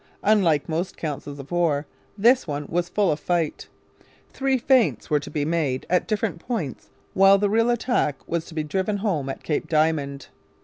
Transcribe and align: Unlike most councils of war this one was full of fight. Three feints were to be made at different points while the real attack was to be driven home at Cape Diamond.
Unlike 0.23 0.67
most 0.67 0.97
councils 0.97 1.37
of 1.37 1.51
war 1.51 1.85
this 2.17 2.47
one 2.47 2.65
was 2.67 2.89
full 2.89 3.11
of 3.11 3.19
fight. 3.19 3.67
Three 4.33 4.57
feints 4.57 5.11
were 5.11 5.19
to 5.19 5.29
be 5.29 5.45
made 5.45 5.85
at 5.91 6.07
different 6.07 6.39
points 6.39 6.89
while 7.13 7.37
the 7.37 7.51
real 7.51 7.69
attack 7.69 8.15
was 8.27 8.45
to 8.45 8.55
be 8.55 8.63
driven 8.63 8.97
home 8.97 9.29
at 9.29 9.43
Cape 9.43 9.67
Diamond. 9.69 10.29